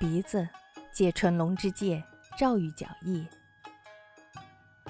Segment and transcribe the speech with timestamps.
[0.00, 0.48] 鼻子
[0.90, 2.02] 借春龙之介，
[2.38, 3.28] 照玉脚印。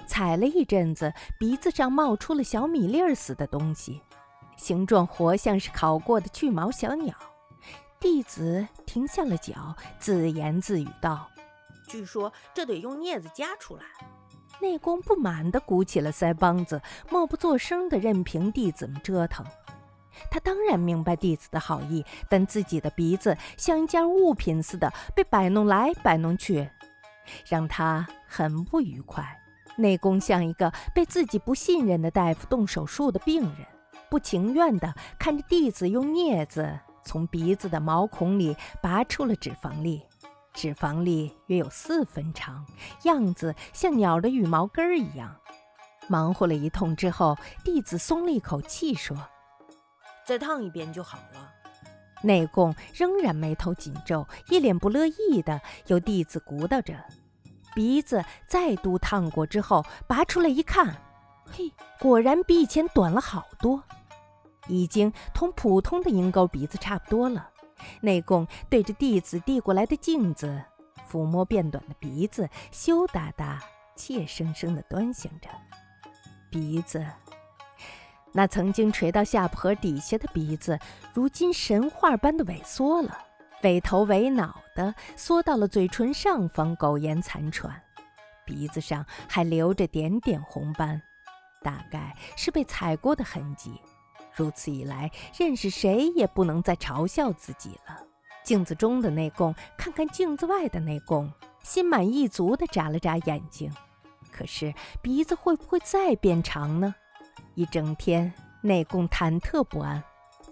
[0.07, 4.01] 踩了一阵子，鼻子上冒出了小米粒儿似的东西，
[4.57, 7.13] 形状活像是烤过的巨毛小鸟。
[7.99, 11.29] 弟子停下了脚，自言自语道
[11.89, 13.83] ：“据说这得用镊子夹出来。”
[14.63, 19.45] 内功不满地鼓起了腮帮子，默不作声地任凭弟子们折腾。
[20.29, 26.69] 他当然明白弟子的好意，但自己的鼻子像一件物品似的被摆弄来摆弄去，
[27.49, 29.25] 让他很不愉快。
[29.77, 33.67] 内功像一个被自己不信任的大夫动手术的病人，
[34.11, 40.03] 不情愿地看着弟子用镊子从鼻子的毛孔里拔出了脂肪粒。
[40.53, 42.67] 脂肪粒约有四分长，
[43.05, 45.35] 样子像鸟的羽毛根儿一样。
[46.09, 49.17] 忙活了一通之后，弟子松了一口气，说
[50.31, 51.53] ：“再烫一遍就好了。”
[52.23, 56.95] 内供仍然眉头紧皱，一脸不乐意的由弟子鼓捣着。
[57.75, 60.95] 鼻子再度烫过之后，拔出来一看，
[61.51, 63.83] 嘿，果然比以前短了好多，
[64.69, 67.51] 已经同普通的鹰钩鼻子差不多了。
[68.01, 70.63] 内供对着弟子递过来的镜子，
[71.11, 73.61] 抚摸变短的鼻子，羞答答、
[73.97, 75.49] 怯生生地端详着。
[76.51, 77.05] 鼻子，
[78.33, 80.79] 那曾经垂到下颌底下的鼻子，
[81.13, 83.19] 如今神话般的萎缩了，
[83.63, 87.83] 尾头尾脑的缩到了嘴唇上方，苟延残喘。
[88.45, 91.01] 鼻子上还留着点点红斑，
[91.63, 93.81] 大概是被踩过的痕迹。
[94.33, 97.99] 如此一来，认识谁也不能再嘲笑自己了。
[98.45, 101.31] 镜子中的内供，看看镜子外的内供，
[101.63, 103.71] 心满意足地眨了眨眼睛。
[104.33, 104.73] 可是
[105.03, 106.95] 鼻子会不会再变长呢？
[107.55, 110.03] 一整天，内功忐忑不安。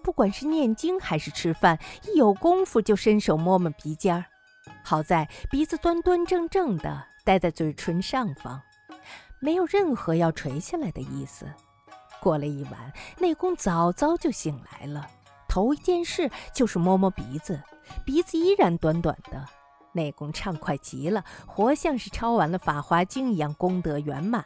[0.02, 4.24] 不管是念经还是吃饭，一有功夫就伸手摸摸鼻尖儿。
[4.84, 8.60] 好在鼻子端端正正地待在嘴唇上方，
[9.40, 11.46] 没有任何要垂下来的意思。
[12.20, 15.06] 过了一晚，内功早早就醒来了。
[15.48, 17.60] 头一件事就是摸摸鼻子，
[18.04, 19.44] 鼻子依然短短的。
[19.92, 24.44] 内功畅快极了，活像是抄完了《法华经》一样，功德圆满。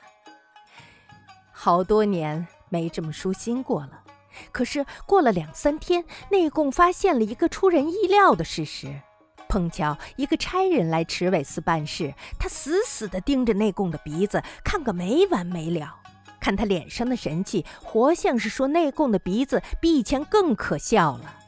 [1.65, 4.03] 好多年没这么舒心过了。
[4.51, 9.01] 可是过了两三天，内供发现了一个出人意料的事实：
[9.49, 16.01] 碰巧一个差人来池尾寺办事，他死死地盯着内供的鼻子看个没完没了。
[16.41, 21.39] 看他脸上的神气，活像是说内供的鼻子比以前更可笑了。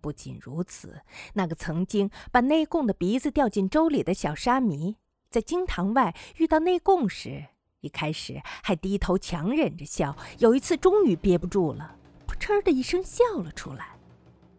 [0.00, 1.02] 不仅如此，
[1.34, 4.96] 那个曾经把内供的鼻子掉进粥里的小沙弥，
[5.30, 7.44] 在经堂外遇到内供时，
[7.88, 13.90] 开始还低头强忍着笑，有一次终于憋不住了，噗嗤的一声笑了出来。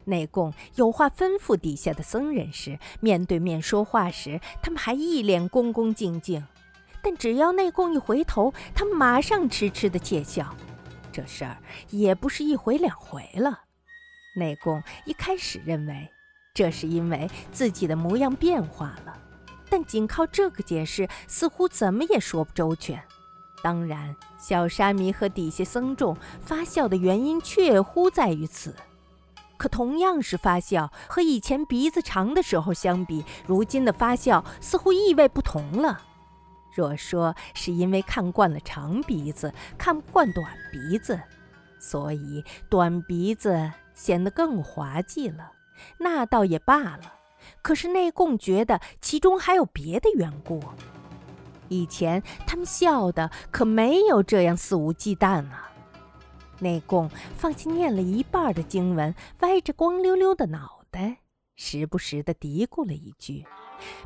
[0.06, 6.44] 内供有话吩咐底下的僧人时，面对面说话时，他们还一脸恭恭敬敬。
[7.02, 10.56] 但只要内供一回头，他们马上痴痴的窃笑。
[11.12, 11.58] 这事儿
[11.90, 13.62] 也不是一回两回了。
[14.36, 16.10] 内供一开始认为，
[16.54, 19.18] 这是因为自己的模样变化了，
[19.70, 23.02] 但仅靠这个解释，似乎怎么也说不周全。
[23.62, 28.76] 当然，小沙弥和底下僧众发笑的原因确乎在于此。
[29.58, 36.02] 可同样是发笑，和以前鼻子长的时候相比，如今的发笑似乎意味不同了。
[36.74, 41.20] 若说是因为看惯了长鼻子，看不惯短鼻子，
[41.78, 45.52] 所以短鼻子显得更滑稽了，
[45.98, 47.14] 那倒也罢了。
[47.62, 50.64] 可是内供觉得其中还有别的缘故。
[51.70, 55.72] 以前他们笑的可没有这样肆无忌惮啊。
[56.60, 61.20] 内供放弃念了一半的经文，歪着光溜溜的脑袋，
[61.56, 63.46] 时不时地嘀咕了一句。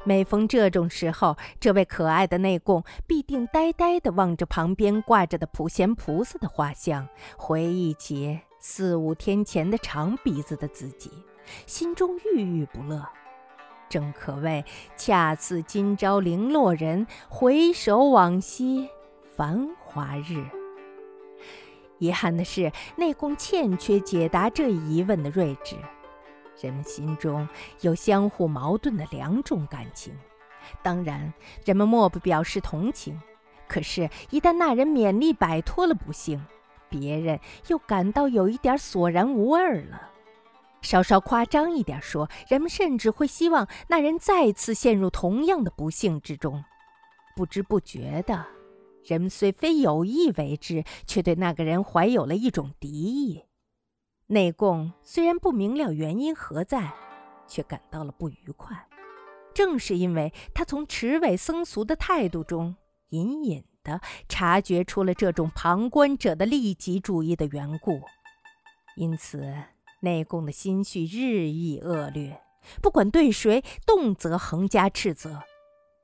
[0.03, 7.07] 每逢这种时候，这位可爱的内供必定呆呆地望着旁边挂着的普贤菩萨的画像，
[7.37, 11.09] 回忆起四五天前的长鼻子的自己，
[11.65, 13.03] 心中郁郁不乐。
[13.93, 14.65] 正可谓
[14.97, 18.89] 恰似今朝零落人，回首往昔
[19.35, 20.43] 繁华日。
[21.99, 25.75] 遗憾的是，内供欠缺解答这一疑问的睿智。
[26.59, 27.47] 人们心中
[27.81, 30.11] 有相互矛盾的两种感情，
[30.81, 31.31] 当然，
[31.63, 33.21] 人们莫不表示同情。
[33.67, 36.43] 可是，一旦那人勉力摆脱了不幸，
[36.89, 40.09] 别人又感到有一点索然无味了。
[40.83, 46.63] 稍稍夸张一点说，人们甚至会希望那人再次陷入同样的不幸之中。
[47.35, 48.45] 不知不觉的，
[49.05, 53.45] 人们虽非有意为之，却对那个人怀有了一种敌意。
[54.27, 56.93] 内供虽然不明了原因何在，
[57.47, 58.87] 却感到了不愉快。
[59.53, 62.75] 正是因为他从池尾僧俗的态度中
[63.09, 68.01] 隐隐的察觉出了这种旁观者的利己主义的缘故，
[68.95, 69.53] 因此
[70.03, 72.41] 内供的心绪日益恶劣，
[72.81, 75.41] 不管对谁，动辄横加斥责。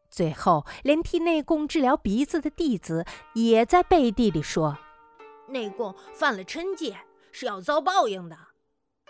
[0.10, 3.06] 最后，连替内供治疗鼻子的弟子
[3.36, 4.78] 也在背地里说
[5.50, 6.98] ：“内供犯了嗔戒，
[7.34, 8.38] 是要遭报应的。”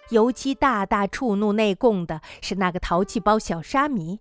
[0.10, 4.20] 尤其大大触怒内供的是那个淘气包小沙弥。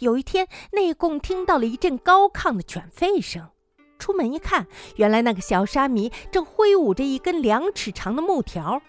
[0.00, 3.48] 有一天，内供听到了一阵高亢的犬吠声，
[4.00, 4.66] 出门一看，
[4.96, 8.82] 原来那个小沙弥正挥舞着一根两尺长的木条，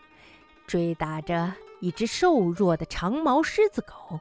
[0.70, 4.20] 追打着一只瘦弱的长毛狮子狗。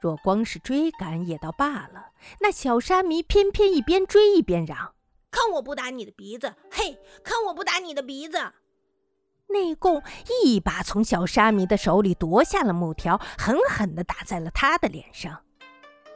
[0.00, 4.94] 若光是追赶也倒罢了，那小沙弥偏偏一边追一边嚷
[5.30, 6.54] ：“看我不打你的鼻子！
[6.70, 8.38] 嘿，看我不打你的鼻子！”
[9.48, 10.02] 内供
[10.42, 15.42] 一把从小沙弥的手里夺下了木条，狠狠地打在了他的脸上。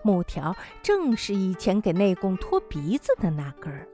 [0.03, 3.87] 木条正是以前给内供拖鼻子的那根儿，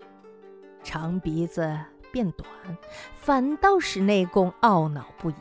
[0.84, 1.76] 长鼻子
[2.18, 2.48] 变短，
[3.14, 5.34] 反倒使内供懊恼不已。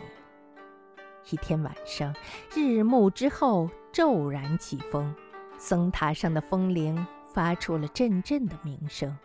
[1.31, 2.15] 一天晚上，
[2.53, 5.11] 日暮之后，骤然起风，
[5.57, 9.17] 僧塔上的风铃发出了阵阵的鸣声，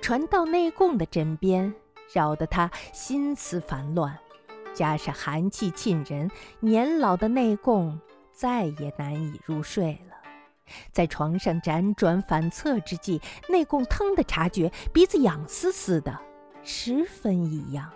[0.00, 1.74] 传到内供的枕边，
[2.10, 4.18] 扰得他心思烦乱。
[4.72, 6.30] 加上寒气沁人，
[6.60, 8.00] 年老的内供
[8.32, 10.16] 再也难以入睡了。
[10.90, 13.20] 在床上辗转反侧之际，
[13.50, 16.18] 内供腾地察觉鼻子痒丝丝的，
[16.62, 17.90] 十分异样。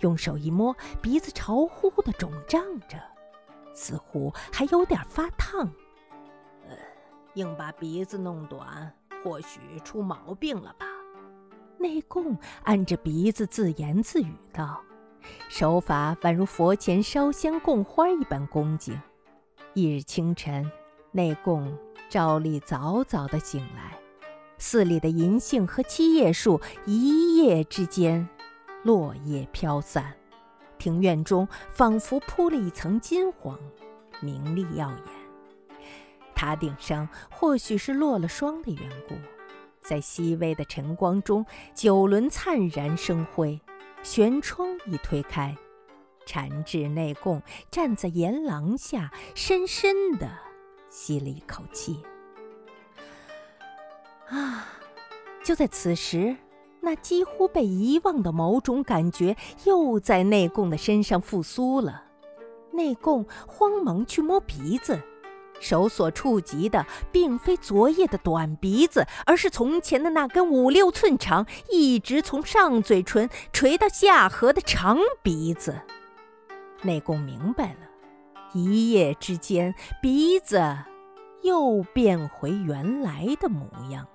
[0.00, 2.96] 用手一摸，鼻子潮乎乎的肿胀着，
[3.74, 5.60] 似乎还有点发烫。
[6.68, 6.76] 呃，
[7.34, 8.90] 硬把鼻子弄短，
[9.22, 10.86] 或许出毛病了吧？
[11.76, 14.80] 内供按着鼻子自言自语道，
[15.50, 18.98] 手法宛如佛前烧香供花一般恭敬。
[19.74, 20.70] 一日清晨，
[21.10, 21.76] 内供
[22.08, 23.98] 照例早早的醒来，
[24.58, 28.28] 寺里的银杏和七叶树一夜之间。
[28.82, 30.14] 落叶飘散，
[30.76, 33.58] 庭院中仿佛铺了一层金黄，
[34.20, 35.00] 明丽耀眼。
[36.34, 39.14] 塔顶上或许是落了霜的缘故，
[39.80, 43.58] 在细微的晨光中，九轮灿然生辉。
[44.02, 45.56] 悬窗一推开，
[46.26, 50.30] 禅智内供站在檐廊下，深深地
[50.90, 52.02] 吸了一口气。
[54.28, 54.66] 啊！
[55.44, 56.36] 就在此时。
[56.86, 59.34] 那几乎被遗忘的某种感觉
[59.64, 62.02] 又在内供的身上复苏了。
[62.72, 65.00] 内供慌忙去摸鼻子，
[65.58, 75.80] 手所触及的并非昨夜的短鼻子，而是从前的那根五六寸长、一直从上嘴唇垂到下颌的长鼻子。
[76.82, 77.88] 内供明白了，
[78.52, 80.60] 一夜之间，鼻子
[81.42, 84.06] 又变回原来的模样。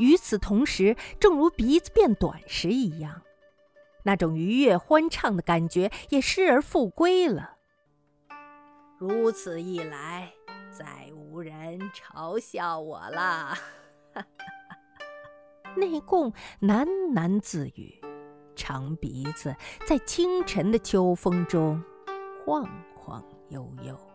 [0.00, 3.22] 与此同时，正如鼻子变短时一样，
[4.02, 7.58] 那种愉悦欢畅的感觉也失而复归了。
[8.98, 10.32] 如此一来，
[10.70, 13.54] 再无人嘲笑我了。
[15.76, 18.00] 内供喃喃自语，
[18.56, 19.54] 长鼻子
[19.86, 21.80] 在清晨的秋风中
[22.44, 24.09] 晃晃悠悠。